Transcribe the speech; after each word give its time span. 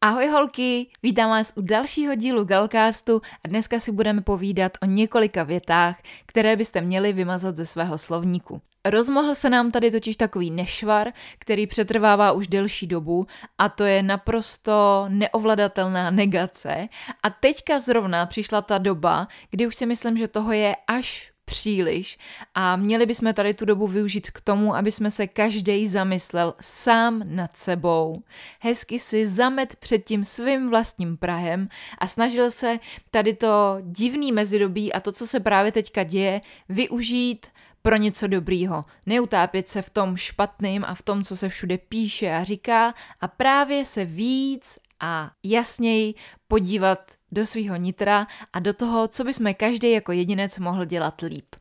Ahoj 0.00 0.26
holky, 0.26 0.86
vítám 1.02 1.30
vás 1.30 1.52
u 1.56 1.60
dalšího 1.60 2.14
dílu 2.14 2.44
Galcastu 2.44 3.20
a 3.44 3.48
dneska 3.48 3.78
si 3.78 3.92
budeme 3.92 4.20
povídat 4.20 4.72
o 4.82 4.86
několika 4.86 5.42
větách, 5.42 5.96
které 6.26 6.56
byste 6.56 6.80
měli 6.80 7.12
vymazat 7.12 7.56
ze 7.56 7.66
svého 7.66 7.98
slovníku. 7.98 8.60
Rozmohl 8.84 9.34
se 9.34 9.50
nám 9.50 9.70
tady 9.70 9.90
totiž 9.90 10.16
takový 10.16 10.50
nešvar, 10.50 11.12
který 11.38 11.66
přetrvává 11.66 12.32
už 12.32 12.48
delší 12.48 12.86
dobu 12.86 13.26
a 13.58 13.68
to 13.68 13.84
je 13.84 14.02
naprosto 14.02 15.04
neovladatelná 15.08 16.10
negace 16.10 16.88
a 17.22 17.30
teďka 17.30 17.78
zrovna 17.78 18.26
přišla 18.26 18.62
ta 18.62 18.78
doba, 18.78 19.28
kdy 19.50 19.66
už 19.66 19.74
si 19.74 19.86
myslím, 19.86 20.16
že 20.16 20.28
toho 20.28 20.52
je 20.52 20.76
až 20.86 21.32
příliš 21.48 22.18
a 22.54 22.76
měli 22.76 23.06
bychom 23.06 23.34
tady 23.34 23.54
tu 23.54 23.64
dobu 23.64 23.86
využít 23.86 24.30
k 24.30 24.40
tomu, 24.40 24.76
aby 24.76 24.92
jsme 24.92 25.10
se 25.10 25.26
každý 25.26 25.86
zamyslel 25.86 26.54
sám 26.60 27.22
nad 27.24 27.56
sebou. 27.56 28.22
Hezky 28.60 28.98
si 28.98 29.26
zamet 29.26 29.76
před 29.76 29.98
tím 29.98 30.24
svým 30.24 30.68
vlastním 30.70 31.16
Prahem 31.16 31.68
a 31.98 32.06
snažil 32.06 32.50
se 32.50 32.78
tady 33.10 33.34
to 33.34 33.76
divný 33.82 34.32
mezidobí 34.32 34.92
a 34.92 35.00
to, 35.00 35.12
co 35.12 35.26
se 35.26 35.40
právě 35.40 35.72
teďka 35.72 36.02
děje, 36.02 36.40
využít 36.68 37.46
pro 37.82 37.96
něco 37.96 38.26
dobrýho. 38.26 38.84
Neutápět 39.06 39.68
se 39.68 39.82
v 39.82 39.90
tom 39.90 40.16
špatným 40.16 40.84
a 40.84 40.94
v 40.94 41.02
tom, 41.02 41.24
co 41.24 41.36
se 41.36 41.48
všude 41.48 41.78
píše 41.78 42.30
a 42.30 42.44
říká 42.44 42.94
a 43.20 43.28
právě 43.28 43.84
se 43.84 44.04
víc 44.04 44.78
a 45.00 45.30
jasněji 45.44 46.14
podívat 46.48 47.17
do 47.32 47.46
svého 47.46 47.76
nitra 47.76 48.26
a 48.52 48.58
do 48.58 48.72
toho, 48.72 49.08
co 49.08 49.24
bychom 49.24 49.54
každý 49.54 49.92
jako 49.92 50.12
jedinec 50.12 50.58
mohl 50.58 50.84
dělat 50.84 51.20
líp. 51.20 51.56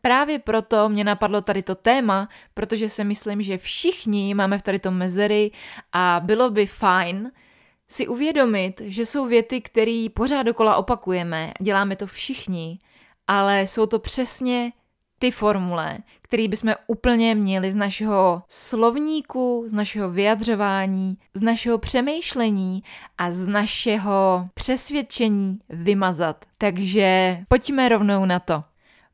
Právě 0.00 0.38
proto 0.38 0.88
mě 0.88 1.04
napadlo 1.04 1.42
tady 1.42 1.62
to 1.62 1.74
téma, 1.74 2.28
protože 2.54 2.88
si 2.88 3.04
myslím, 3.04 3.42
že 3.42 3.58
všichni 3.58 4.34
máme 4.34 4.58
v 4.58 4.62
tady 4.62 4.78
tom 4.78 4.94
mezery 4.94 5.50
a 5.92 6.20
bylo 6.24 6.50
by 6.50 6.66
fajn 6.66 7.30
si 7.88 8.08
uvědomit, 8.08 8.80
že 8.84 9.06
jsou 9.06 9.26
věty, 9.26 9.60
které 9.60 10.06
pořád 10.14 10.42
dokola 10.42 10.76
opakujeme, 10.76 11.52
děláme 11.60 11.96
to 11.96 12.06
všichni, 12.06 12.78
ale 13.26 13.62
jsou 13.62 13.86
to 13.86 13.98
přesně 13.98 14.72
ty 15.20 15.30
formule, 15.30 15.98
které 16.22 16.48
bychom 16.48 16.74
úplně 16.86 17.34
měli 17.34 17.70
z 17.70 17.74
našeho 17.74 18.42
slovníku, 18.48 19.64
z 19.66 19.72
našeho 19.72 20.10
vyjadřování, 20.10 21.18
z 21.34 21.40
našeho 21.40 21.78
přemýšlení 21.78 22.82
a 23.18 23.30
z 23.30 23.46
našeho 23.46 24.44
přesvědčení 24.54 25.58
vymazat. 25.68 26.44
Takže 26.58 27.38
pojďme 27.48 27.88
rovnou 27.88 28.24
na 28.24 28.38
to. 28.38 28.62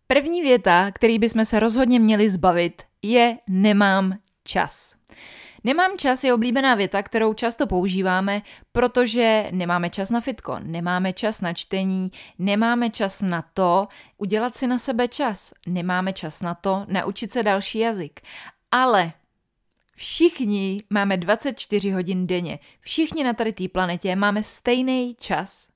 První 0.06 0.42
věta, 0.42 0.90
který 0.92 1.18
bychom 1.18 1.44
se 1.44 1.60
rozhodně 1.60 2.00
měli 2.00 2.30
zbavit, 2.30 2.82
je 3.02 3.38
nemám 3.48 4.14
čas. 4.44 4.94
Nemám 5.67 5.91
čas 5.98 6.25
je 6.25 6.34
oblíbená 6.34 6.75
věta, 6.75 7.03
kterou 7.03 7.34
často 7.34 7.67
používáme, 7.67 8.42
protože 8.72 9.48
nemáme 9.51 9.90
čas 9.90 10.11
na 10.11 10.20
fitko, 10.20 10.58
nemáme 10.63 11.13
čas 11.13 11.40
na 11.40 11.52
čtení, 11.52 12.11
nemáme 12.39 12.90
čas 12.90 13.23
na 13.23 13.42
to 13.42 13.89
udělat 14.18 14.57
si 14.57 14.67
na 14.67 14.79
sebe 14.79 15.08
čas, 15.08 15.52
nemáme 15.67 16.13
čas 16.13 16.42
na 16.42 16.55
to 16.55 16.85
naučit 16.89 17.33
se 17.33 17.42
další 17.42 17.79
jazyk. 17.79 18.20
Ale 18.70 19.13
Všichni 19.98 20.83
máme 20.90 21.17
24 21.17 21.90
hodin 21.90 22.27
denně. 22.27 22.58
Všichni 22.80 23.24
na 23.24 23.33
tady 23.33 23.52
té 23.52 23.69
planetě 23.69 24.17
máme 24.17 24.42
stejný 24.42 25.14
čas, 25.19 25.69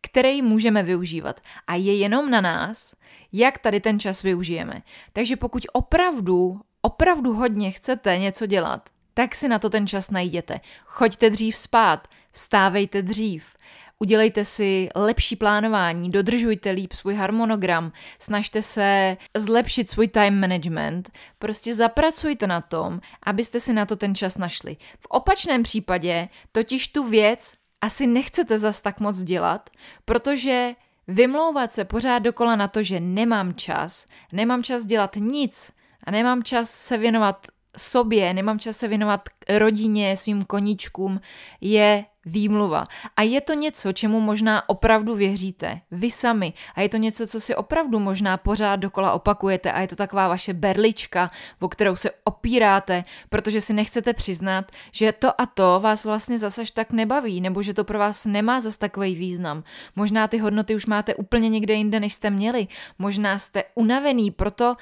který 0.00 0.42
můžeme 0.42 0.82
využívat. 0.82 1.40
A 1.66 1.74
je 1.74 1.96
jenom 1.96 2.30
na 2.30 2.40
nás, 2.40 2.94
jak 3.32 3.58
tady 3.58 3.80
ten 3.80 4.00
čas 4.00 4.22
využijeme. 4.22 4.82
Takže 5.12 5.36
pokud 5.36 5.66
opravdu, 5.72 6.60
opravdu 6.82 7.32
hodně 7.32 7.70
chcete 7.70 8.18
něco 8.18 8.46
dělat, 8.46 8.88
tak 9.18 9.34
si 9.34 9.48
na 9.48 9.58
to 9.58 9.70
ten 9.70 9.86
čas 9.86 10.10
najděte. 10.10 10.60
Choďte 10.86 11.30
dřív 11.30 11.56
spát, 11.56 12.08
vstávejte 12.32 13.02
dřív, 13.02 13.54
udělejte 13.98 14.44
si 14.44 14.88
lepší 14.94 15.36
plánování, 15.36 16.10
dodržujte 16.10 16.70
líp 16.70 16.92
svůj 16.92 17.14
harmonogram, 17.14 17.92
snažte 18.18 18.62
se 18.62 19.16
zlepšit 19.36 19.90
svůj 19.90 20.08
time 20.08 20.40
management, 20.40 21.10
prostě 21.38 21.74
zapracujte 21.74 22.46
na 22.46 22.60
tom, 22.60 23.00
abyste 23.22 23.60
si 23.60 23.72
na 23.72 23.86
to 23.86 23.96
ten 23.96 24.14
čas 24.14 24.38
našli. 24.38 24.76
V 25.00 25.06
opačném 25.08 25.62
případě 25.62 26.28
totiž 26.52 26.88
tu 26.88 27.08
věc 27.08 27.54
asi 27.80 28.06
nechcete 28.06 28.58
zas 28.58 28.80
tak 28.80 29.00
moc 29.00 29.22
dělat, 29.22 29.70
protože 30.04 30.74
vymlouvat 31.08 31.72
se 31.72 31.84
pořád 31.84 32.18
dokola 32.18 32.56
na 32.56 32.68
to, 32.68 32.82
že 32.82 33.00
nemám 33.00 33.54
čas, 33.54 34.06
nemám 34.32 34.62
čas 34.62 34.86
dělat 34.86 35.16
nic 35.16 35.72
a 36.04 36.10
nemám 36.10 36.42
čas 36.42 36.70
se 36.70 36.98
věnovat 36.98 37.46
sobě, 37.76 38.34
nemám 38.34 38.58
čas 38.58 38.76
se 38.76 38.88
věnovat 38.88 39.28
rodině, 39.48 40.16
svým 40.16 40.44
koníčkům, 40.44 41.20
je 41.60 42.04
výmluva. 42.28 42.86
A 43.16 43.22
je 43.22 43.40
to 43.40 43.54
něco, 43.54 43.92
čemu 43.92 44.20
možná 44.20 44.68
opravdu 44.68 45.14
věříte, 45.14 45.80
vy 45.90 46.10
sami. 46.10 46.52
A 46.74 46.80
je 46.80 46.88
to 46.88 46.96
něco, 46.96 47.26
co 47.26 47.40
si 47.40 47.54
opravdu 47.54 47.98
možná 47.98 48.36
pořád 48.36 48.76
dokola 48.76 49.12
opakujete 49.12 49.72
a 49.72 49.80
je 49.80 49.88
to 49.88 49.96
taková 49.96 50.28
vaše 50.28 50.54
berlička, 50.54 51.30
o 51.60 51.68
kterou 51.68 51.96
se 51.96 52.10
opíráte, 52.24 53.04
protože 53.28 53.60
si 53.60 53.72
nechcete 53.72 54.14
přiznat, 54.14 54.72
že 54.92 55.12
to 55.12 55.40
a 55.40 55.46
to 55.46 55.80
vás 55.82 56.04
vlastně 56.04 56.38
zase 56.38 56.62
tak 56.74 56.92
nebaví, 56.92 57.40
nebo 57.40 57.62
že 57.62 57.74
to 57.74 57.84
pro 57.84 57.98
vás 57.98 58.26
nemá 58.26 58.60
zase 58.60 58.78
takový 58.78 59.14
význam. 59.14 59.64
Možná 59.96 60.28
ty 60.28 60.38
hodnoty 60.38 60.74
už 60.74 60.86
máte 60.86 61.14
úplně 61.14 61.48
někde 61.48 61.74
jinde, 61.74 62.00
než 62.00 62.12
jste 62.12 62.30
měli. 62.30 62.66
Možná 62.98 63.38
jste 63.38 63.64
unavený, 63.74 64.30
proto 64.30 64.76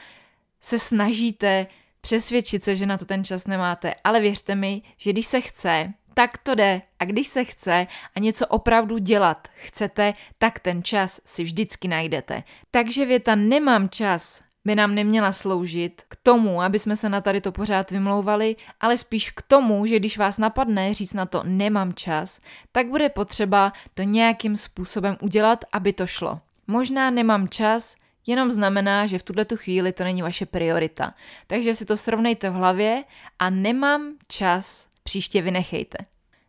se 0.61 0.79
snažíte 0.79 1.67
přesvědčit 2.07 2.65
se, 2.65 2.77
že 2.77 2.87
na 2.87 2.99
to 2.99 3.05
ten 3.05 3.25
čas 3.25 3.47
nemáte, 3.47 3.95
ale 4.05 4.21
věřte 4.21 4.55
mi, 4.55 4.83
že 4.97 5.13
když 5.13 5.27
se 5.27 5.41
chce, 5.41 5.93
tak 6.15 6.39
to 6.39 6.55
jde. 6.55 6.83
A 6.99 7.05
když 7.05 7.27
se 7.27 7.45
chce 7.45 7.87
a 8.15 8.21
něco 8.21 8.47
opravdu 8.47 8.99
dělat 8.99 9.49
chcete, 9.55 10.15
tak 10.39 10.59
ten 10.59 10.83
čas 10.83 11.21
si 11.25 11.43
vždycky 11.43 11.89
najdete. 11.89 12.43
Takže 12.71 13.07
věta 13.07 13.35
nemám 13.35 13.89
čas 13.89 14.41
by 14.65 14.75
nám 14.75 14.95
neměla 14.95 15.33
sloužit 15.33 16.03
k 16.09 16.17
tomu, 16.23 16.63
aby 16.63 16.79
jsme 16.79 16.97
se 16.97 17.09
na 17.09 17.21
tady 17.21 17.41
to 17.41 17.53
pořád 17.53 17.91
vymlouvali, 17.91 18.57
ale 18.81 18.99
spíš 18.99 19.31
k 19.31 19.43
tomu, 19.43 19.87
že 19.87 19.99
když 19.99 20.19
vás 20.19 20.39
napadne 20.39 20.95
říct 20.95 21.13
na 21.13 21.27
to 21.27 21.43
nemám 21.45 21.95
čas, 21.95 22.41
tak 22.73 22.87
bude 22.87 23.09
potřeba 23.09 23.73
to 23.95 24.03
nějakým 24.03 24.57
způsobem 24.57 25.17
udělat, 25.21 25.65
aby 25.73 25.93
to 25.93 26.07
šlo. 26.07 26.41
Možná 26.67 27.11
nemám 27.11 27.49
čas, 27.49 27.97
jenom 28.27 28.51
znamená, 28.51 29.07
že 29.07 29.19
v 29.19 29.23
tuhle 29.23 29.45
tu 29.45 29.57
chvíli 29.57 29.93
to 29.93 30.05
není 30.05 30.23
vaše 30.23 30.47
priorita. 30.47 31.15
Takže 31.47 31.75
si 31.75 31.85
to 31.85 31.97
srovnejte 31.97 32.51
v 32.51 32.53
hlavě 32.53 33.05
a 33.39 33.51
nemám 33.51 34.15
čas, 34.29 34.89
příště 35.03 35.43
vynechejte. 35.43 35.99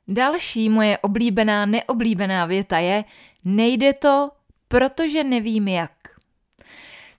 Další 0.07 0.69
moje 0.69 0.97
oblíbená, 0.97 1.65
neoblíbená 1.65 2.45
věta 2.45 2.79
je, 2.79 3.03
nejde 3.43 3.93
to, 3.93 4.31
protože 4.67 5.23
nevím 5.23 5.67
jak. 5.67 5.91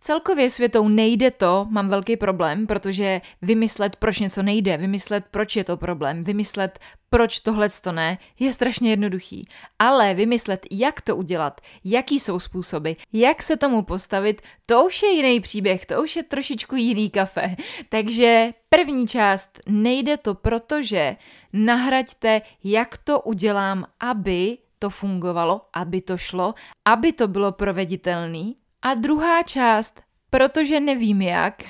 Celkově 0.00 0.50
světou 0.50 0.88
nejde 0.88 1.30
to, 1.30 1.66
mám 1.70 1.88
velký 1.88 2.16
problém, 2.16 2.66
protože 2.66 3.20
vymyslet, 3.42 3.96
proč 3.96 4.18
něco 4.18 4.42
nejde, 4.42 4.76
vymyslet, 4.76 5.24
proč 5.30 5.56
je 5.56 5.64
to 5.64 5.76
problém, 5.76 6.24
vymyslet, 6.24 6.78
proč 7.10 7.40
tohle 7.40 7.68
to 7.82 7.92
ne, 7.92 8.18
je 8.38 8.52
strašně 8.52 8.90
jednoduchý. 8.90 9.48
Ale 9.78 10.14
vymyslet, 10.14 10.66
jak 10.70 11.00
to 11.00 11.16
udělat, 11.16 11.60
jaký 11.84 12.20
jsou 12.20 12.38
způsoby, 12.38 12.92
jak 13.12 13.42
se 13.42 13.56
tomu 13.56 13.82
postavit, 13.82 14.42
to 14.66 14.84
už 14.84 15.02
je 15.02 15.10
jiný 15.10 15.40
příběh, 15.40 15.86
to 15.86 16.02
už 16.02 16.16
je 16.16 16.22
trošičku 16.22 16.76
jiný 16.76 17.10
kafe. 17.10 17.56
Takže 17.88 18.52
první 18.68 19.06
část 19.06 19.60
nejde 19.66 20.16
to, 20.16 20.34
protože 20.34 21.16
nahraďte, 21.52 22.42
jak 22.64 22.98
to 22.98 23.20
udělám, 23.20 23.84
aby 24.00 24.58
to 24.78 24.90
fungovalo, 24.90 25.60
aby 25.72 26.00
to 26.00 26.16
šlo, 26.16 26.54
aby 26.84 27.12
to 27.12 27.28
bylo 27.28 27.52
proveditelný, 27.52 28.56
a 28.82 28.94
druhá 28.94 29.42
část, 29.42 30.02
protože 30.30 30.80
nevím 30.80 31.22
jak, 31.22 31.62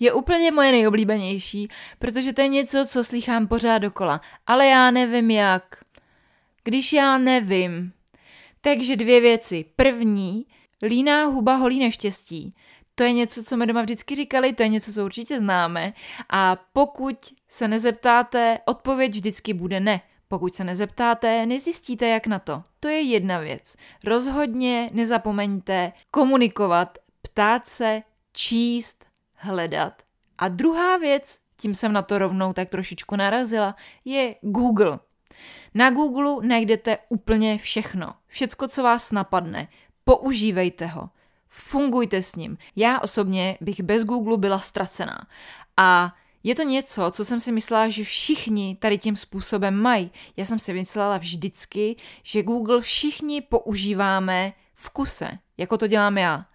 je 0.00 0.12
úplně 0.12 0.52
moje 0.52 0.72
nejoblíbenější, 0.72 1.68
protože 1.98 2.32
to 2.32 2.40
je 2.40 2.48
něco, 2.48 2.86
co 2.86 3.04
slychám 3.04 3.48
pořád 3.48 3.78
dokola. 3.78 4.20
Ale 4.46 4.66
já 4.66 4.90
nevím 4.90 5.30
jak. 5.30 5.84
Když 6.64 6.92
já 6.92 7.18
nevím. 7.18 7.92
Takže 8.60 8.96
dvě 8.96 9.20
věci. 9.20 9.64
První, 9.76 10.46
líná 10.82 11.24
huba 11.24 11.54
holí 11.54 11.78
neštěstí. 11.78 12.54
To 12.94 13.02
je 13.02 13.12
něco, 13.12 13.44
co 13.44 13.56
mi 13.56 13.66
doma 13.66 13.82
vždycky 13.82 14.14
říkali, 14.14 14.52
to 14.52 14.62
je 14.62 14.68
něco, 14.68 14.92
co 14.92 15.04
určitě 15.04 15.38
známe. 15.38 15.92
A 16.30 16.56
pokud 16.72 17.16
se 17.48 17.68
nezeptáte, 17.68 18.58
odpověď 18.64 19.12
vždycky 19.12 19.54
bude 19.54 19.80
ne. 19.80 20.00
Pokud 20.30 20.54
se 20.54 20.64
nezeptáte, 20.64 21.46
nezjistíte, 21.46 22.08
jak 22.08 22.26
na 22.26 22.38
to. 22.38 22.62
To 22.80 22.88
je 22.88 23.00
jedna 23.00 23.38
věc. 23.38 23.76
Rozhodně 24.04 24.90
nezapomeňte 24.92 25.92
komunikovat, 26.10 26.98
ptát 27.22 27.66
se, 27.66 28.02
číst, 28.32 29.04
hledat. 29.34 30.02
A 30.38 30.48
druhá 30.48 30.96
věc, 30.96 31.38
tím 31.56 31.74
jsem 31.74 31.92
na 31.92 32.02
to 32.02 32.18
rovnou 32.18 32.52
tak 32.52 32.68
trošičku 32.68 33.16
narazila, 33.16 33.76
je 34.04 34.34
Google. 34.40 34.98
Na 35.74 35.90
Google 35.90 36.46
najdete 36.46 36.98
úplně 37.08 37.58
všechno. 37.58 38.14
Všecko, 38.26 38.68
co 38.68 38.82
vás 38.82 39.12
napadne. 39.12 39.68
Používejte 40.04 40.86
ho. 40.86 41.10
Fungujte 41.48 42.22
s 42.22 42.36
ním. 42.36 42.58
Já 42.76 42.98
osobně 42.98 43.58
bych 43.60 43.82
bez 43.82 44.04
Google 44.04 44.38
byla 44.38 44.58
ztracená. 44.58 45.26
A 45.76 46.14
je 46.42 46.54
to 46.54 46.62
něco, 46.62 47.10
co 47.10 47.24
jsem 47.24 47.40
si 47.40 47.52
myslela, 47.52 47.88
že 47.88 48.04
všichni 48.04 48.76
tady 48.80 48.98
tím 48.98 49.16
způsobem 49.16 49.74
mají. 49.74 50.10
Já 50.36 50.44
jsem 50.44 50.58
si 50.58 50.72
myslela 50.72 51.18
vždycky, 51.18 51.96
že 52.22 52.42
Google 52.42 52.80
všichni 52.80 53.40
používáme 53.40 54.52
v 54.74 54.90
kuse, 54.90 55.38
jako 55.56 55.78
to 55.78 55.86
dělám 55.86 56.18
já. 56.18 56.46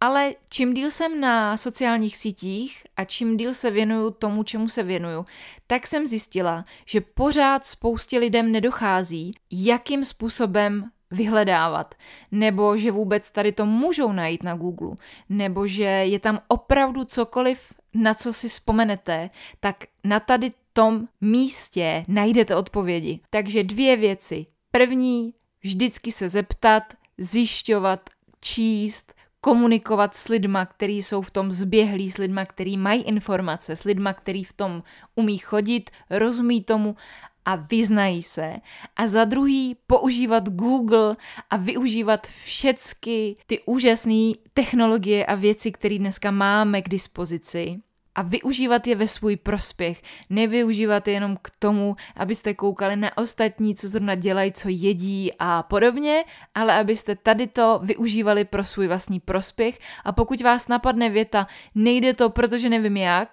Ale 0.00 0.34
čím 0.50 0.74
díl 0.74 0.90
jsem 0.90 1.20
na 1.20 1.56
sociálních 1.56 2.16
sítích 2.16 2.82
a 2.96 3.04
čím 3.04 3.36
díl 3.36 3.54
se 3.54 3.70
věnuju 3.70 4.10
tomu, 4.10 4.42
čemu 4.42 4.68
se 4.68 4.82
věnuju, 4.82 5.24
tak 5.66 5.86
jsem 5.86 6.06
zjistila, 6.06 6.64
že 6.86 7.00
pořád 7.00 7.66
spoustě 7.66 8.18
lidem 8.18 8.52
nedochází, 8.52 9.32
jakým 9.50 10.04
způsobem 10.04 10.90
vyhledávat, 11.10 11.94
nebo 12.30 12.76
že 12.76 12.90
vůbec 12.90 13.30
tady 13.30 13.52
to 13.52 13.66
můžou 13.66 14.12
najít 14.12 14.42
na 14.42 14.56
Google, 14.56 14.96
nebo 15.28 15.66
že 15.66 15.84
je 15.84 16.18
tam 16.18 16.40
opravdu 16.48 17.04
cokoliv, 17.04 17.72
na 17.94 18.14
co 18.14 18.32
si 18.32 18.48
vzpomenete, 18.48 19.30
tak 19.60 19.76
na 20.04 20.20
tady 20.20 20.52
tom 20.72 21.08
místě 21.20 22.04
najdete 22.08 22.56
odpovědi. 22.56 23.20
Takže 23.30 23.64
dvě 23.64 23.96
věci. 23.96 24.46
První, 24.70 25.34
vždycky 25.62 26.12
se 26.12 26.28
zeptat, 26.28 26.82
zjišťovat, 27.18 28.10
číst, 28.40 29.14
komunikovat 29.40 30.16
s 30.16 30.28
lidma, 30.28 30.66
kteří 30.66 31.02
jsou 31.02 31.22
v 31.22 31.30
tom 31.30 31.52
zběhlí, 31.52 32.10
s 32.10 32.18
lidma, 32.18 32.44
kteří 32.46 32.76
mají 32.76 33.02
informace, 33.02 33.76
s 33.76 33.84
lidma, 33.84 34.12
kteří 34.12 34.44
v 34.44 34.52
tom 34.52 34.82
umí 35.14 35.38
chodit, 35.38 35.90
rozumí 36.10 36.62
tomu 36.62 36.96
a 37.44 37.56
vyznají 37.56 38.22
se. 38.22 38.56
A 38.96 39.08
za 39.08 39.24
druhý 39.24 39.76
používat 39.86 40.48
Google 40.48 41.16
a 41.50 41.56
využívat 41.56 42.26
všechny 42.26 43.36
ty 43.46 43.60
úžasné 43.66 44.32
technologie 44.54 45.26
a 45.26 45.34
věci, 45.34 45.72
které 45.72 45.98
dneska 45.98 46.30
máme 46.30 46.82
k 46.82 46.88
dispozici 46.88 47.80
a 48.14 48.22
využívat 48.22 48.86
je 48.86 48.94
ve 48.94 49.06
svůj 49.06 49.36
prospěch. 49.36 50.02
Nevyužívat 50.30 51.08
je 51.08 51.14
jenom 51.14 51.38
k 51.42 51.50
tomu, 51.58 51.96
abyste 52.16 52.54
koukali 52.54 52.96
na 52.96 53.18
ostatní, 53.18 53.74
co 53.74 53.88
zrovna 53.88 54.14
dělají, 54.14 54.52
co 54.52 54.68
jedí 54.68 55.30
a 55.38 55.62
podobně, 55.62 56.24
ale 56.54 56.72
abyste 56.72 57.16
tady 57.16 57.46
to 57.46 57.80
využívali 57.82 58.44
pro 58.44 58.64
svůj 58.64 58.86
vlastní 58.86 59.20
prospěch 59.20 59.78
a 60.04 60.12
pokud 60.12 60.40
vás 60.40 60.68
napadne 60.68 61.10
věta, 61.10 61.46
nejde 61.74 62.14
to, 62.14 62.30
protože 62.30 62.68
nevím 62.68 62.96
jak, 62.96 63.28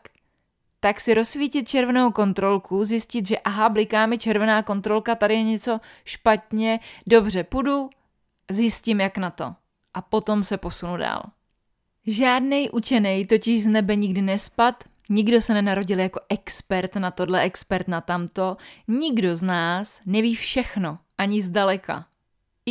tak 0.80 1.00
si 1.00 1.14
rozsvítit 1.14 1.68
červenou 1.68 2.12
kontrolku, 2.12 2.84
zjistit, 2.84 3.28
že 3.28 3.38
aha, 3.38 3.70
bliká 3.70 4.06
mi 4.06 4.18
červená 4.18 4.64
kontrolka, 4.64 5.16
tady 5.16 5.34
je 5.34 5.44
něco 5.44 5.80
špatně, 6.06 6.80
dobře, 7.08 7.44
půjdu, 7.44 7.90
zjistím, 8.52 9.00
jak 9.02 9.18
na 9.18 9.30
to. 9.30 9.56
A 9.94 10.02
potom 10.02 10.44
se 10.44 10.58
posunu 10.58 10.98
dál. 10.98 11.24
Žádný 12.08 12.70
učený 12.70 13.26
totiž 13.26 13.64
z 13.64 13.68
nebe 13.68 13.96
nikdy 13.96 14.22
nespad, 14.22 14.84
nikdo 15.10 15.42
se 15.42 15.54
nenarodil 15.54 16.00
jako 16.00 16.20
expert 16.30 16.96
na 16.96 17.12
tohle, 17.12 17.42
expert 17.42 17.88
na 17.88 18.02
tamto, 18.02 18.58
nikdo 18.88 19.36
z 19.36 19.42
nás 19.42 20.02
neví 20.06 20.36
všechno, 20.36 21.00
ani 21.18 21.42
zdaleka. 21.42 22.06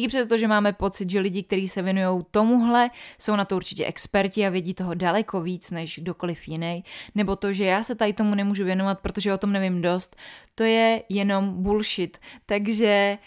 I 0.05 0.09
přesto, 0.09 0.39
že 0.39 0.49
máme 0.49 0.73
pocit, 0.73 1.11
že 1.11 1.21
lidi, 1.21 1.43
kteří 1.43 1.69
se 1.69 1.83
věnují 1.83 2.25
tomuhle, 2.31 2.91
jsou 3.19 3.37
na 3.37 3.45
to 3.45 3.57
určitě 3.57 3.85
experti 3.85 4.47
a 4.47 4.51
vědí 4.51 4.75
toho 4.75 4.95
daleko 4.95 5.41
víc 5.41 5.71
než 5.71 5.99
kdokoliv 5.99 6.49
jiný, 6.49 6.85
nebo 7.15 7.37
to, 7.37 7.53
že 7.53 7.65
já 7.65 7.83
se 7.83 7.95
tady 7.95 8.13
tomu 8.13 8.35
nemůžu 8.35 8.65
věnovat, 8.65 9.01
protože 9.01 9.35
o 9.35 9.39
tom 9.39 9.53
nevím 9.53 9.83
dost, 9.83 10.17
to 10.55 10.63
je 10.63 11.03
jenom 11.09 11.63
bullshit. 11.63 12.19
Takže 12.47 13.19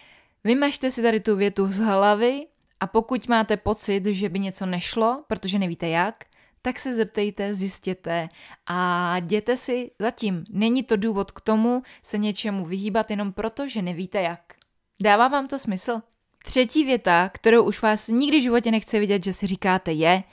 vymažte 0.43 0.91
si 0.91 1.01
tady 1.01 1.19
tu 1.19 1.35
větu 1.35 1.67
z 1.71 1.77
hlavy 1.77 2.47
a 2.79 2.87
pokud 2.87 3.27
máte 3.27 3.57
pocit, 3.57 4.05
že 4.05 4.29
by 4.29 4.39
něco 4.39 4.65
nešlo, 4.65 5.23
protože 5.27 5.59
nevíte 5.59 5.89
jak, 5.89 6.25
tak 6.61 6.79
se 6.79 6.93
zeptejte, 6.93 7.53
zjistěte 7.53 8.29
a 8.67 9.17
jděte 9.17 9.57
si 9.57 9.91
zatím. 9.99 10.45
Není 10.49 10.83
to 10.83 10.95
důvod 10.95 11.31
k 11.31 11.41
tomu 11.41 11.83
se 12.01 12.17
něčemu 12.17 12.65
vyhýbat 12.65 13.11
jenom 13.11 13.33
proto, 13.33 13.67
že 13.67 13.81
nevíte 13.81 14.21
jak. 14.21 14.53
Dává 15.01 15.27
vám 15.27 15.47
to 15.47 15.57
smysl? 15.57 16.01
Třetí 16.45 16.83
věta, 16.85 17.29
kterou 17.33 17.63
už 17.63 17.81
vás 17.81 18.07
nikdy 18.07 18.39
v 18.39 18.43
životě 18.43 18.71
nechce 18.71 18.99
vidět, 18.99 19.23
že 19.23 19.33
si 19.33 19.47
říkáte 19.47 19.91
je, 19.91 20.23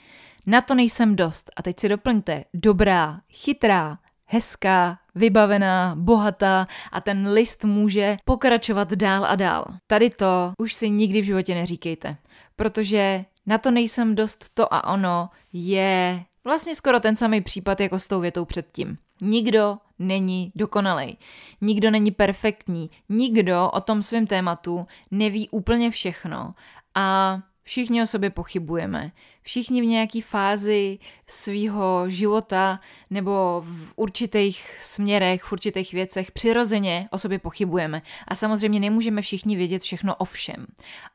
na 0.47 0.61
to 0.61 0.75
nejsem 0.75 1.15
dost. 1.15 1.49
A 1.55 1.63
teď 1.63 1.79
si 1.79 1.89
doplňte, 1.89 2.43
dobrá, 2.53 3.21
chytrá, 3.29 3.97
hezká, 4.25 4.99
vybavená, 5.15 5.95
bohatá 5.97 6.67
a 6.91 7.01
ten 7.01 7.27
list 7.27 7.63
může 7.63 8.17
pokračovat 8.25 8.93
dál 8.93 9.25
a 9.25 9.35
dál. 9.35 9.65
Tady 9.87 10.09
to 10.09 10.53
už 10.57 10.73
si 10.73 10.89
nikdy 10.89 11.21
v 11.21 11.25
životě 11.25 11.55
neříkejte, 11.55 12.17
protože 12.55 13.25
na 13.45 13.57
to 13.57 13.71
nejsem 13.71 14.15
dost 14.15 14.49
to 14.53 14.73
a 14.73 14.87
ono 14.93 15.29
je 15.53 16.23
vlastně 16.49 16.75
skoro 16.75 16.99
ten 16.99 17.15
samý 17.15 17.41
případ 17.41 17.79
jako 17.79 17.99
s 17.99 18.07
tou 18.07 18.19
větou 18.19 18.45
předtím. 18.45 18.97
Nikdo 19.21 19.77
není 19.99 20.51
dokonalý. 20.55 21.17
Nikdo 21.61 21.91
není 21.91 22.11
perfektní. 22.11 22.89
Nikdo 23.09 23.69
o 23.73 23.81
tom 23.81 24.03
svém 24.03 24.27
tématu 24.27 24.87
neví 25.11 25.49
úplně 25.49 25.91
všechno. 25.91 26.53
A 26.95 27.39
Všichni 27.69 28.03
o 28.03 28.07
sobě 28.07 28.29
pochybujeme. 28.29 29.11
Všichni 29.41 29.81
v 29.81 29.85
nějaké 29.85 30.21
fázi 30.21 30.99
svého 31.27 32.09
života 32.09 32.79
nebo 33.09 33.63
v 33.65 33.93
určitých 33.95 34.77
směrech, 34.79 35.43
v 35.43 35.51
určitých 35.51 35.93
věcech 35.93 36.31
přirozeně 36.31 37.07
o 37.11 37.17
sobě 37.17 37.39
pochybujeme. 37.39 38.01
A 38.27 38.35
samozřejmě 38.35 38.79
nemůžeme 38.79 39.21
všichni 39.21 39.55
vědět 39.55 39.81
všechno 39.81 40.15
o 40.15 40.25
všem. 40.25 40.65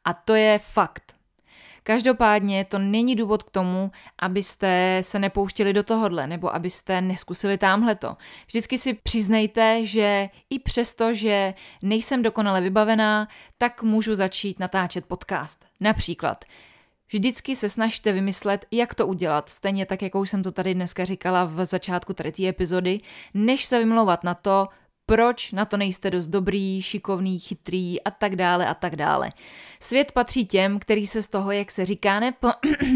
A 0.05 0.13
to 0.13 0.35
je 0.35 0.59
fakt. 0.59 1.14
Každopádně 1.87 2.65
to 2.65 2.79
není 2.79 3.17
důvod 3.17 3.43
k 3.43 3.51
tomu, 3.51 3.91
abyste 4.19 4.99
se 5.01 5.19
nepouštili 5.19 5.73
do 5.73 5.83
tohohle, 5.83 6.27
nebo 6.27 6.55
abyste 6.55 7.01
neskusili 7.01 7.59
tamhleto. 7.59 8.17
Vždycky 8.47 8.79
si 8.79 8.95
přiznejte, 8.95 9.87
že 9.87 10.29
i 10.51 10.59
přesto, 10.59 11.15
že 11.15 11.55
nejsem 11.83 12.23
dokonale 12.23 12.61
vybavená, 12.61 13.29
tak 13.59 13.83
můžu 13.83 14.15
začít 14.15 14.59
natáčet 14.59 15.05
podcast. 15.05 15.65
Například 15.81 16.45
Vždycky 17.09 17.57
se 17.57 17.69
snažte 17.69 18.13
vymyslet, 18.13 18.67
jak 18.71 18.95
to 18.95 19.07
udělat, 19.07 19.49
stejně 19.49 19.87
tak, 19.87 20.03
jako 20.03 20.21
už 20.21 20.31
jsem 20.31 20.43
to 20.43 20.53
tady 20.53 20.75
dneska 20.75 21.05
říkala 21.05 21.45
v 21.45 21.65
začátku 21.65 22.13
té 22.13 22.49
epizody, 22.49 23.01
než 23.35 23.65
se 23.65 23.79
vymlouvat 23.79 24.25
na 24.25 24.35
to, 24.35 24.69
proč 25.07 25.53
na 25.53 25.65
to 25.65 25.77
nejste 25.77 26.11
dost 26.11 26.29
dobrý, 26.29 26.83
šikovný, 26.83 27.39
chytrý 27.39 28.03
a 28.03 28.11
tak 28.11 28.37
dále 28.37 28.67
a 28.67 28.75
tak 28.75 28.97
dále. 28.97 29.31
Svět 29.81 30.13
patří 30.13 30.47
těm, 30.47 30.79
který 30.79 31.07
se 31.07 31.23
z 31.23 31.29
toho, 31.29 31.51
jak 31.51 31.71
se 31.71 31.85
říká, 31.85 32.21
nepo... 32.21 32.49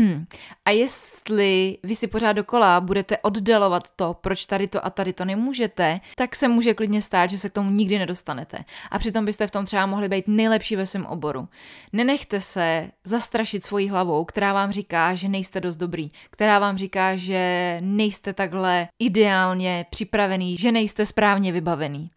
a 0.64 0.70
jestli 0.70 1.78
vy 1.82 1.96
si 1.96 2.06
pořád 2.06 2.32
dokola 2.32 2.80
budete 2.80 3.18
oddalovat 3.18 3.90
to, 3.96 4.14
proč 4.20 4.46
tady 4.46 4.68
to 4.68 4.86
a 4.86 4.90
tady 4.90 5.12
to 5.12 5.24
nemůžete, 5.24 6.00
tak 6.16 6.34
se 6.34 6.48
může 6.48 6.74
klidně 6.74 7.02
stát, 7.02 7.30
že 7.30 7.38
se 7.38 7.50
k 7.50 7.52
tomu 7.52 7.70
nikdy 7.70 7.98
nedostanete. 7.98 8.64
A 8.90 8.98
přitom 8.98 9.24
byste 9.24 9.46
v 9.46 9.50
tom 9.50 9.64
třeba 9.64 9.86
mohli 9.86 10.08
být 10.08 10.28
nejlepší 10.28 10.76
ve 10.76 10.86
svém 10.86 11.06
oboru. 11.06 11.48
Nenechte 11.92 12.40
se 12.40 12.90
zastrašit 13.04 13.64
svojí 13.64 13.88
hlavou, 13.88 14.24
která 14.24 14.52
vám 14.52 14.72
říká, 14.72 15.14
že 15.14 15.28
nejste 15.28 15.60
dost 15.60 15.76
dobrý, 15.76 16.10
která 16.30 16.58
vám 16.58 16.78
říká, 16.78 17.16
že 17.16 17.78
nejste 17.80 18.32
takhle 18.32 18.88
ideálně 18.98 19.86
připravený, 19.90 20.56
že 20.56 20.72
nejste 20.72 21.06
správně 21.06 21.52
vybavený 21.52 21.97
nastavený. 21.98 22.10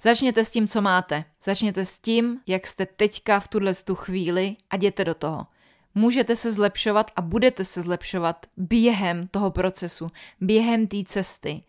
Začněte 0.00 0.44
s 0.44 0.50
tím, 0.50 0.68
co 0.68 0.82
máte. 0.82 1.24
Začněte 1.42 1.84
s 1.84 1.98
tím, 1.98 2.40
jak 2.46 2.66
jste 2.66 2.86
teďka 2.86 3.40
v 3.40 3.48
tuhle 3.48 3.74
tu 3.74 3.94
chvíli 3.94 4.56
a 4.70 4.76
jděte 4.76 5.04
do 5.04 5.14
toho. 5.14 5.46
Můžete 5.94 6.36
se 6.36 6.52
zlepšovat 6.52 7.10
a 7.16 7.20
budete 7.20 7.64
se 7.64 7.82
zlepšovat 7.82 8.46
během 8.56 9.28
toho 9.28 9.50
procesu, 9.50 10.10
během 10.40 10.86
té 10.86 10.96
cesty. 11.04 11.62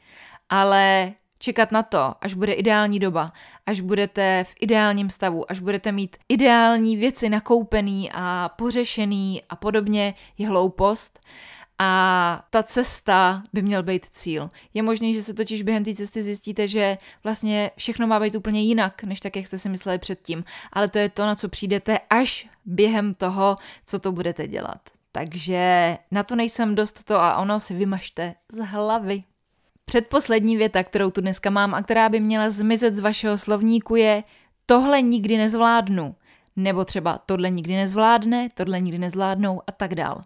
Ale 0.49 1.13
čekat 1.39 1.71
na 1.71 1.83
to, 1.83 2.15
až 2.21 2.33
bude 2.33 2.53
ideální 2.53 2.99
doba, 2.99 3.33
až 3.65 3.81
budete 3.81 4.43
v 4.43 4.55
ideálním 4.59 5.09
stavu, 5.09 5.51
až 5.51 5.59
budete 5.59 5.91
mít 5.91 6.17
ideální 6.29 6.97
věci 6.97 7.29
nakoupený 7.29 8.09
a 8.13 8.49
pořešený 8.55 9.43
a 9.49 9.55
podobně, 9.55 10.13
je 10.37 10.47
hloupost 10.47 11.19
a 11.79 12.43
ta 12.49 12.63
cesta 12.63 13.43
by 13.53 13.61
měl 13.61 13.83
být 13.83 14.05
cíl. 14.11 14.49
Je 14.73 14.83
možné, 14.83 15.13
že 15.13 15.21
se 15.21 15.33
totiž 15.33 15.61
během 15.61 15.83
té 15.83 15.93
cesty 15.93 16.23
zjistíte, 16.23 16.67
že 16.67 16.97
vlastně 17.23 17.71
všechno 17.77 18.07
má 18.07 18.19
být 18.19 18.35
úplně 18.35 18.61
jinak, 18.61 19.03
než 19.03 19.19
tak, 19.19 19.35
jak 19.35 19.47
jste 19.47 19.57
si 19.57 19.69
mysleli 19.69 19.99
předtím. 19.99 20.43
Ale 20.73 20.87
to 20.87 20.99
je 20.99 21.09
to, 21.09 21.25
na 21.25 21.35
co 21.35 21.49
přijdete 21.49 21.99
až 22.09 22.49
během 22.65 23.13
toho, 23.13 23.57
co 23.85 23.99
to 23.99 24.11
budete 24.11 24.47
dělat. 24.47 24.81
Takže 25.11 25.97
na 26.11 26.23
to 26.23 26.35
nejsem 26.35 26.75
dost 26.75 27.03
to 27.03 27.15
a 27.15 27.37
ono 27.37 27.59
si 27.59 27.73
vymažte 27.73 28.35
z 28.51 28.65
hlavy. 28.65 29.23
Předposlední 29.85 30.57
věta, 30.57 30.83
kterou 30.83 31.11
tu 31.11 31.21
dneska 31.21 31.49
mám 31.49 31.73
a 31.73 31.83
která 31.83 32.09
by 32.09 32.19
měla 32.19 32.49
zmizet 32.49 32.95
z 32.95 32.99
vašeho 32.99 33.37
slovníku 33.37 33.95
je 33.95 34.23
tohle 34.65 35.01
nikdy 35.01 35.37
nezvládnu. 35.37 36.15
Nebo 36.55 36.85
třeba 36.85 37.17
tohle 37.17 37.49
nikdy 37.49 37.75
nezvládne, 37.75 38.47
tohle 38.53 38.81
nikdy 38.81 38.97
nezvládnou 38.97 39.61
a 39.67 39.71
tak 39.71 39.95
dál. 39.95 40.23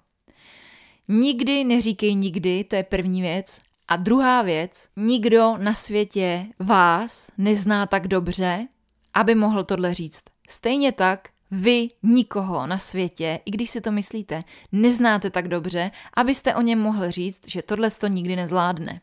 Nikdy 1.14 1.64
neříkej 1.64 2.16
nikdy, 2.16 2.64
to 2.64 2.76
je 2.76 2.84
první 2.84 3.22
věc. 3.22 3.62
A 3.88 3.96
druhá 3.96 4.42
věc, 4.42 4.88
nikdo 4.96 5.58
na 5.58 5.74
světě 5.74 6.46
vás 6.60 7.32
nezná 7.38 7.86
tak 7.86 8.08
dobře, 8.08 8.68
aby 9.14 9.36
mohl 9.36 9.64
tohle 9.64 9.94
říct. 9.94 10.24
Stejně 10.50 10.92
tak 10.92 11.30
vy 11.52 11.90
nikoho 12.04 12.68
na 12.68 12.78
světě, 12.78 13.40
i 13.46 13.52
když 13.52 13.70
si 13.70 13.82
to 13.82 13.92
myslíte, 13.92 14.44
neznáte 14.72 15.30
tak 15.30 15.48
dobře, 15.48 15.92
abyste 16.14 16.56
o 16.56 16.62
něm 16.62 16.80
mohl 16.80 17.12
říct, 17.12 17.48
že 17.48 17.62
tohle 17.62 17.90
to 17.92 18.08
nikdy 18.08 18.36
nezvládne. 18.36 19.02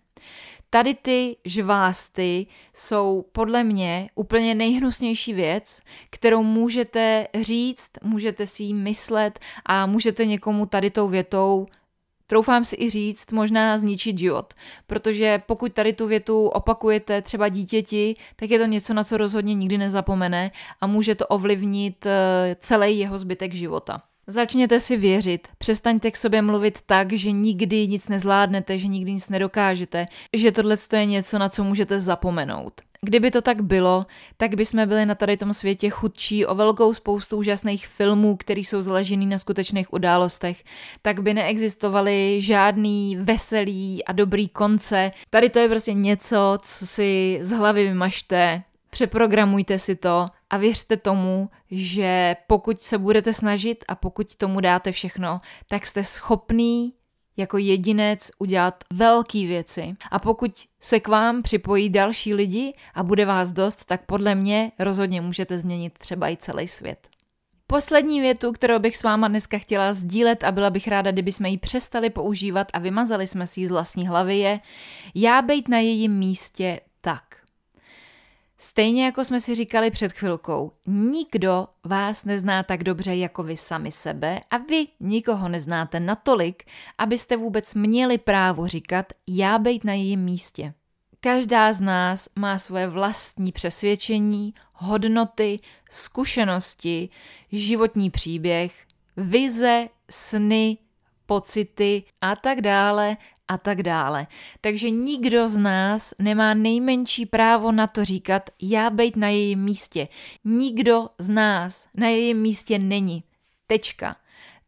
Tady 0.70 0.94
ty 0.94 1.36
žvásty 1.44 2.46
jsou 2.74 3.24
podle 3.32 3.64
mě 3.64 4.10
úplně 4.14 4.54
nejhnusnější 4.54 5.32
věc, 5.32 5.80
kterou 6.10 6.42
můžete 6.42 7.26
říct, 7.40 7.90
můžete 8.02 8.46
si 8.46 8.62
ji 8.62 8.74
myslet 8.74 9.38
a 9.66 9.86
můžete 9.86 10.26
někomu 10.26 10.66
tady 10.66 10.90
tou 10.90 11.08
větou 11.08 11.66
troufám 12.28 12.64
si 12.64 12.76
i 12.78 12.90
říct, 12.90 13.32
možná 13.32 13.78
zničit 13.78 14.18
život. 14.18 14.54
Protože 14.86 15.42
pokud 15.46 15.72
tady 15.72 15.92
tu 15.92 16.06
větu 16.06 16.46
opakujete 16.46 17.22
třeba 17.22 17.48
dítěti, 17.48 18.16
tak 18.36 18.50
je 18.50 18.58
to 18.58 18.64
něco, 18.64 18.94
na 18.94 19.04
co 19.04 19.16
rozhodně 19.16 19.54
nikdy 19.54 19.78
nezapomene 19.78 20.50
a 20.80 20.86
může 20.86 21.14
to 21.14 21.26
ovlivnit 21.26 22.06
eh, 22.06 22.56
celý 22.58 22.98
jeho 22.98 23.18
zbytek 23.18 23.54
života. 23.54 24.02
Začněte 24.30 24.80
si 24.80 24.96
věřit, 24.96 25.48
přestaňte 25.58 26.10
k 26.10 26.16
sobě 26.16 26.42
mluvit 26.42 26.78
tak, 26.86 27.12
že 27.12 27.32
nikdy 27.32 27.88
nic 27.88 28.08
nezvládnete, 28.08 28.78
že 28.78 28.88
nikdy 28.88 29.12
nic 29.12 29.28
nedokážete, 29.28 30.06
že 30.32 30.52
tohle 30.52 30.76
je 30.92 31.06
něco, 31.06 31.38
na 31.38 31.48
co 31.48 31.64
můžete 31.64 32.00
zapomenout. 32.00 32.72
Kdyby 33.00 33.30
to 33.30 33.40
tak 33.40 33.62
bylo, 33.62 34.06
tak 34.36 34.54
bychom 34.54 34.88
byli 34.88 35.06
na 35.06 35.14
tady 35.14 35.36
tom 35.36 35.54
světě 35.54 35.90
chudší 35.90 36.46
o 36.46 36.54
velkou 36.54 36.94
spoustu 36.94 37.36
úžasných 37.36 37.86
filmů, 37.86 38.36
které 38.36 38.60
jsou 38.60 38.82
založený 38.82 39.26
na 39.26 39.38
skutečných 39.38 39.92
událostech, 39.92 40.64
tak 41.02 41.20
by 41.20 41.34
neexistovaly 41.34 42.40
žádný 42.40 43.16
veselý 43.16 44.04
a 44.04 44.12
dobrý 44.12 44.48
konce. 44.48 45.12
Tady 45.30 45.48
to 45.48 45.58
je 45.58 45.68
prostě 45.68 45.92
něco, 45.92 46.58
co 46.62 46.86
si 46.86 47.38
z 47.40 47.50
hlavy 47.50 47.84
vymažte, 47.84 48.62
přeprogramujte 48.90 49.78
si 49.78 49.96
to 49.96 50.28
a 50.50 50.56
věřte 50.56 50.96
tomu, 50.96 51.50
že 51.70 52.36
pokud 52.46 52.80
se 52.82 52.98
budete 52.98 53.32
snažit 53.32 53.84
a 53.88 53.94
pokud 53.94 54.36
tomu 54.36 54.60
dáte 54.60 54.92
všechno, 54.92 55.38
tak 55.68 55.86
jste 55.86 56.04
schopný 56.04 56.92
jako 57.36 57.58
jedinec 57.58 58.30
udělat 58.38 58.84
velké 58.92 59.38
věci. 59.38 59.96
A 60.10 60.18
pokud 60.18 60.52
se 60.80 61.00
k 61.00 61.08
vám 61.08 61.42
připojí 61.42 61.88
další 61.88 62.34
lidi 62.34 62.74
a 62.94 63.02
bude 63.02 63.24
vás 63.24 63.52
dost, 63.52 63.84
tak 63.84 64.06
podle 64.06 64.34
mě 64.34 64.72
rozhodně 64.78 65.20
můžete 65.20 65.58
změnit 65.58 65.98
třeba 65.98 66.30
i 66.30 66.36
celý 66.36 66.68
svět. 66.68 67.08
Poslední 67.66 68.20
větu, 68.20 68.52
kterou 68.52 68.78
bych 68.78 68.96
s 68.96 69.02
váma 69.02 69.28
dneska 69.28 69.58
chtěla 69.58 69.92
sdílet 69.92 70.44
a 70.44 70.52
byla 70.52 70.70
bych 70.70 70.88
ráda, 70.88 71.10
kdyby 71.10 71.32
jsme 71.32 71.50
ji 71.50 71.58
přestali 71.58 72.10
používat 72.10 72.68
a 72.72 72.78
vymazali 72.78 73.26
jsme 73.26 73.46
si 73.46 73.60
ji 73.60 73.66
z 73.66 73.70
vlastní 73.70 74.08
hlavy 74.08 74.38
je 74.38 74.60
já 75.14 75.42
bejt 75.42 75.68
na 75.68 75.78
jejím 75.78 76.12
místě 76.12 76.80
tak. 77.00 77.37
Stejně 78.60 79.04
jako 79.04 79.24
jsme 79.24 79.40
si 79.40 79.54
říkali 79.54 79.90
před 79.90 80.12
chvilkou, 80.12 80.72
nikdo 80.86 81.66
vás 81.84 82.24
nezná 82.24 82.62
tak 82.62 82.84
dobře 82.84 83.16
jako 83.16 83.42
vy 83.42 83.56
sami 83.56 83.90
sebe 83.90 84.40
a 84.50 84.56
vy 84.56 84.86
nikoho 85.00 85.48
neznáte 85.48 86.00
natolik, 86.00 86.62
abyste 86.98 87.36
vůbec 87.36 87.74
měli 87.74 88.18
právo 88.18 88.66
říkat 88.66 89.12
já 89.26 89.58
bejt 89.58 89.84
na 89.84 89.92
jejím 89.92 90.20
místě. 90.20 90.74
Každá 91.20 91.72
z 91.72 91.80
nás 91.80 92.28
má 92.36 92.58
svoje 92.58 92.88
vlastní 92.88 93.52
přesvědčení, 93.52 94.54
hodnoty, 94.72 95.60
zkušenosti, 95.90 97.08
životní 97.52 98.10
příběh, 98.10 98.72
vize, 99.16 99.88
sny, 100.10 100.78
pocity 101.28 102.02
a 102.20 102.36
tak 102.36 102.60
dále 102.60 103.16
a 103.48 103.58
tak 103.58 103.82
dále. 103.82 104.26
Takže 104.60 104.90
nikdo 104.90 105.48
z 105.48 105.56
nás 105.56 106.14
nemá 106.18 106.54
nejmenší 106.54 107.26
právo 107.26 107.72
na 107.72 107.86
to 107.86 108.04
říkat, 108.04 108.50
já 108.62 108.90
bejt 108.90 109.16
na 109.16 109.28
jejím 109.28 109.58
místě. 109.64 110.08
Nikdo 110.44 111.08
z 111.18 111.28
nás 111.28 111.88
na 111.94 112.08
jejím 112.08 112.38
místě 112.38 112.78
není. 112.78 113.24
Tečka. 113.66 114.16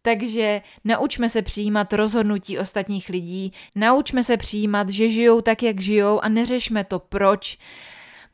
Takže 0.02 0.62
naučme 0.84 1.28
se 1.28 1.42
přijímat 1.42 1.92
rozhodnutí 1.92 2.58
ostatních 2.58 3.08
lidí, 3.08 3.52
naučme 3.74 4.24
se 4.24 4.36
přijímat, 4.36 4.88
že 4.88 5.08
žijou 5.08 5.40
tak, 5.40 5.62
jak 5.62 5.80
žijou 5.80 6.20
a 6.20 6.28
neřešme 6.28 6.84
to 6.84 6.98
proč. 6.98 7.58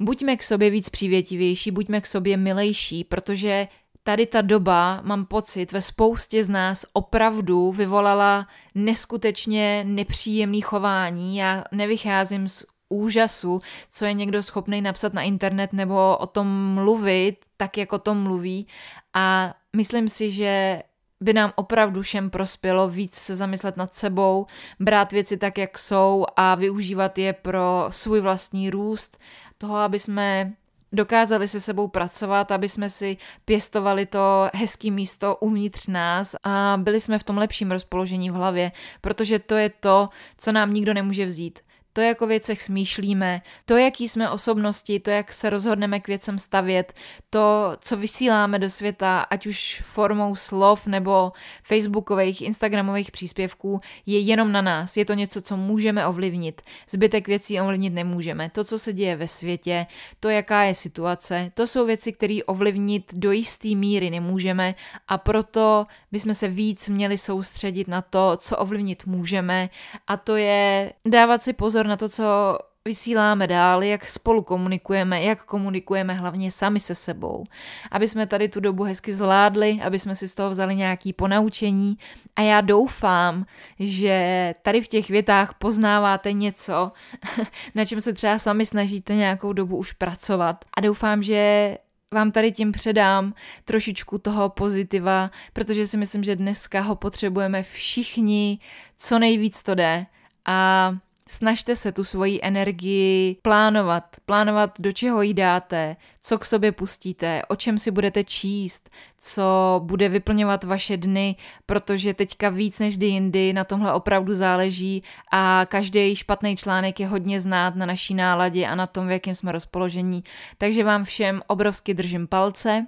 Buďme 0.00 0.36
k 0.36 0.42
sobě 0.42 0.70
víc 0.70 0.88
přívětivější, 0.88 1.70
buďme 1.70 2.00
k 2.00 2.06
sobě 2.06 2.36
milejší, 2.36 3.04
protože 3.04 3.68
tady 4.06 4.26
ta 4.26 4.40
doba, 4.40 5.00
mám 5.02 5.26
pocit, 5.26 5.72
ve 5.72 5.80
spoustě 5.80 6.44
z 6.44 6.48
nás 6.48 6.86
opravdu 6.92 7.72
vyvolala 7.72 8.46
neskutečně 8.74 9.84
nepříjemný 9.86 10.60
chování. 10.60 11.36
Já 11.36 11.64
nevycházím 11.72 12.48
z 12.48 12.64
úžasu, 12.88 13.60
co 13.90 14.04
je 14.04 14.12
někdo 14.12 14.42
schopný 14.42 14.80
napsat 14.82 15.14
na 15.14 15.22
internet 15.22 15.72
nebo 15.72 16.16
o 16.16 16.26
tom 16.26 16.74
mluvit, 16.74 17.36
tak 17.56 17.78
jak 17.78 17.92
o 17.92 17.98
tom 17.98 18.22
mluví. 18.22 18.66
A 19.14 19.54
myslím 19.76 20.08
si, 20.08 20.30
že 20.30 20.82
by 21.20 21.32
nám 21.32 21.52
opravdu 21.56 22.02
všem 22.02 22.30
prospělo 22.30 22.88
víc 22.88 23.14
se 23.14 23.36
zamyslet 23.36 23.76
nad 23.76 23.94
sebou, 23.94 24.46
brát 24.80 25.12
věci 25.12 25.36
tak, 25.36 25.58
jak 25.58 25.78
jsou 25.78 26.26
a 26.36 26.54
využívat 26.54 27.18
je 27.18 27.32
pro 27.32 27.86
svůj 27.90 28.20
vlastní 28.20 28.70
růst, 28.70 29.18
toho, 29.58 29.76
aby 29.76 29.98
jsme 29.98 30.52
dokázali 30.92 31.48
se 31.48 31.60
sebou 31.60 31.88
pracovat, 31.88 32.52
aby 32.52 32.68
jsme 32.68 32.90
si 32.90 33.16
pěstovali 33.44 34.06
to 34.06 34.48
hezký 34.54 34.90
místo 34.90 35.36
uvnitř 35.36 35.86
nás 35.86 36.36
a 36.44 36.78
byli 36.82 37.00
jsme 37.00 37.18
v 37.18 37.22
tom 37.22 37.38
lepším 37.38 37.70
rozpoložení 37.70 38.30
v 38.30 38.34
hlavě, 38.34 38.72
protože 39.00 39.38
to 39.38 39.54
je 39.54 39.70
to, 39.70 40.08
co 40.38 40.52
nám 40.52 40.72
nikdo 40.72 40.94
nemůže 40.94 41.26
vzít 41.26 41.58
to, 41.96 42.02
jak 42.02 42.22
o 42.22 42.26
věcech 42.26 42.62
smýšlíme, 42.62 43.42
to, 43.64 43.76
jaký 43.76 44.08
jsme 44.08 44.30
osobnosti, 44.30 45.00
to, 45.00 45.10
jak 45.10 45.32
se 45.32 45.50
rozhodneme 45.50 46.00
k 46.00 46.08
věcem 46.08 46.38
stavět, 46.38 46.92
to, 47.30 47.76
co 47.80 47.96
vysíláme 47.96 48.58
do 48.58 48.70
světa, 48.70 49.20
ať 49.20 49.46
už 49.46 49.82
formou 49.84 50.36
slov 50.36 50.86
nebo 50.86 51.32
facebookových, 51.62 52.42
instagramových 52.42 53.10
příspěvků, 53.10 53.80
je 54.06 54.18
jenom 54.18 54.52
na 54.52 54.62
nás. 54.62 54.96
Je 54.96 55.04
to 55.04 55.14
něco, 55.14 55.42
co 55.42 55.56
můžeme 55.56 56.06
ovlivnit. 56.06 56.62
Zbytek 56.90 57.28
věcí 57.28 57.60
ovlivnit 57.60 57.92
nemůžeme. 57.92 58.50
To, 58.50 58.64
co 58.64 58.78
se 58.78 58.92
děje 58.92 59.16
ve 59.16 59.28
světě, 59.28 59.86
to, 60.20 60.28
jaká 60.28 60.62
je 60.62 60.74
situace, 60.74 61.50
to 61.54 61.66
jsou 61.66 61.86
věci, 61.86 62.12
které 62.12 62.38
ovlivnit 62.46 63.14
do 63.14 63.32
jisté 63.32 63.68
míry 63.68 64.10
nemůžeme 64.10 64.74
a 65.08 65.18
proto 65.18 65.86
bychom 66.12 66.34
se 66.34 66.48
víc 66.48 66.88
měli 66.88 67.18
soustředit 67.18 67.88
na 67.88 68.02
to, 68.02 68.36
co 68.36 68.56
ovlivnit 68.56 69.06
můžeme 69.06 69.70
a 70.06 70.16
to 70.16 70.36
je 70.36 70.92
dávat 71.08 71.42
si 71.42 71.52
pozor 71.52 71.85
na 71.86 71.96
to, 71.96 72.08
co 72.08 72.58
vysíláme 72.86 73.46
dál, 73.46 73.82
jak 73.82 74.10
spolu 74.10 74.42
komunikujeme, 74.42 75.22
jak 75.22 75.44
komunikujeme 75.44 76.14
hlavně 76.14 76.50
sami 76.50 76.80
se 76.80 76.94
sebou. 76.94 77.44
Aby 77.90 78.08
jsme 78.08 78.26
tady 78.26 78.48
tu 78.48 78.60
dobu 78.60 78.82
hezky 78.82 79.12
zvládli, 79.12 79.80
aby 79.82 79.98
jsme 79.98 80.14
si 80.14 80.28
z 80.28 80.34
toho 80.34 80.50
vzali 80.50 80.76
nějaký 80.76 81.12
ponaučení 81.12 81.98
a 82.36 82.42
já 82.42 82.60
doufám, 82.60 83.46
že 83.78 84.54
tady 84.62 84.80
v 84.80 84.88
těch 84.88 85.08
větách 85.08 85.54
poznáváte 85.54 86.32
něco, 86.32 86.92
na 87.74 87.84
čem 87.84 88.00
se 88.00 88.12
třeba 88.12 88.38
sami 88.38 88.66
snažíte 88.66 89.14
nějakou 89.14 89.52
dobu 89.52 89.76
už 89.76 89.92
pracovat 89.92 90.64
a 90.76 90.80
doufám, 90.80 91.22
že 91.22 91.78
vám 92.14 92.32
tady 92.32 92.52
tím 92.52 92.72
předám 92.72 93.34
trošičku 93.64 94.18
toho 94.18 94.48
pozitiva, 94.48 95.30
protože 95.52 95.86
si 95.86 95.96
myslím, 95.96 96.24
že 96.24 96.36
dneska 96.36 96.80
ho 96.80 96.96
potřebujeme 96.96 97.62
všichni, 97.62 98.58
co 98.96 99.18
nejvíc 99.18 99.62
to 99.62 99.74
jde. 99.74 100.06
A 100.44 100.92
Snažte 101.28 101.76
se 101.76 101.92
tu 101.92 102.04
svoji 102.04 102.40
energii 102.42 103.36
plánovat, 103.42 104.16
plánovat, 104.26 104.80
do 104.80 104.92
čeho 104.92 105.22
jí 105.22 105.34
dáte, 105.34 105.96
co 106.20 106.38
k 106.38 106.44
sobě 106.44 106.72
pustíte, 106.72 107.42
o 107.48 107.56
čem 107.56 107.78
si 107.78 107.90
budete 107.90 108.24
číst, 108.24 108.90
co 109.18 109.80
bude 109.84 110.08
vyplňovat 110.08 110.64
vaše 110.64 110.96
dny, 110.96 111.36
protože 111.66 112.14
teďka 112.14 112.48
víc 112.48 112.78
než 112.78 112.96
kdy 112.96 113.06
jindy 113.06 113.52
na 113.52 113.64
tomhle 113.64 113.92
opravdu 113.92 114.34
záleží 114.34 115.02
a 115.32 115.66
každý 115.68 116.16
špatný 116.16 116.56
článek 116.56 117.00
je 117.00 117.06
hodně 117.06 117.40
znát 117.40 117.76
na 117.76 117.86
naší 117.86 118.14
náladě 118.14 118.66
a 118.66 118.74
na 118.74 118.86
tom, 118.86 119.06
v 119.06 119.10
jakém 119.10 119.34
jsme 119.34 119.52
rozpoložení. 119.52 120.24
Takže 120.58 120.84
vám 120.84 121.04
všem 121.04 121.42
obrovsky 121.46 121.94
držím 121.94 122.26
palce 122.26 122.86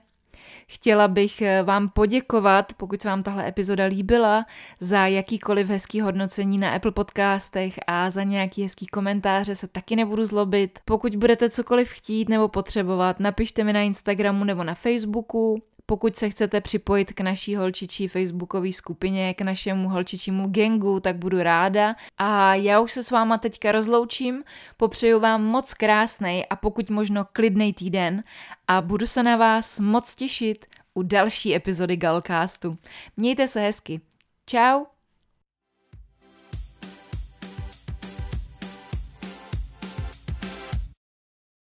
Chtěla 0.66 1.08
bych 1.08 1.42
eh, 1.42 1.62
vám 1.62 1.88
poděkovat, 1.88 2.72
pokud 2.72 3.02
se 3.02 3.08
vám 3.08 3.22
tahle 3.22 3.48
epizoda 3.48 3.84
líbila, 3.84 4.46
za 4.80 5.06
jakýkoliv 5.06 5.68
hezký 5.68 6.00
hodnocení 6.00 6.58
na 6.58 6.70
Apple 6.70 6.92
podcastech 6.92 7.74
a 7.86 8.10
za 8.10 8.22
nějaký 8.22 8.62
hezký 8.62 8.86
komentáře 8.86 9.54
se 9.54 9.68
taky 9.68 9.96
nebudu 9.96 10.24
zlobit. 10.24 10.78
Pokud 10.84 11.16
budete 11.16 11.50
cokoliv 11.50 11.90
chtít 11.90 12.28
nebo 12.28 12.48
potřebovat, 12.48 13.20
napište 13.20 13.64
mi 13.64 13.72
na 13.72 13.82
Instagramu 13.82 14.44
nebo 14.44 14.64
na 14.64 14.74
Facebooku. 14.74 15.62
Pokud 15.90 16.16
se 16.16 16.30
chcete 16.30 16.60
připojit 16.60 17.12
k 17.12 17.20
naší 17.20 17.56
holčičí 17.56 18.08
facebookové 18.08 18.72
skupině, 18.72 19.34
k 19.34 19.40
našemu 19.40 19.88
holčičímu 19.88 20.48
gengu, 20.48 21.00
tak 21.00 21.16
budu 21.16 21.42
ráda. 21.42 21.94
A 22.18 22.54
já 22.54 22.80
už 22.80 22.92
se 22.92 23.02
s 23.02 23.10
váma 23.10 23.38
teďka 23.38 23.72
rozloučím, 23.72 24.44
popřeju 24.76 25.20
vám 25.20 25.44
moc 25.44 25.74
krásný 25.74 26.46
a 26.50 26.56
pokud 26.56 26.90
možno 26.90 27.24
klidný 27.32 27.72
týden 27.72 28.22
a 28.68 28.80
budu 28.80 29.06
se 29.06 29.22
na 29.22 29.36
vás 29.36 29.80
moc 29.80 30.14
těšit 30.14 30.66
u 30.94 31.02
další 31.02 31.54
epizody 31.54 31.96
Galcastu. 31.96 32.78
Mějte 33.16 33.48
se 33.48 33.60
hezky. 33.60 34.00
Ciao. 34.46 34.97